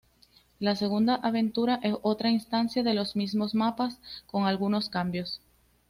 La 0.57 0.75
segunda 0.75 1.13
aventura 1.13 1.79
es 1.83 1.93
otra 2.01 2.31
instancia 2.31 2.81
de 2.81 2.95
los 2.95 3.15
mismos 3.15 3.53
mapas 3.53 3.99
con 4.25 4.47
algunos 4.47 4.89
cambios. 4.89 5.41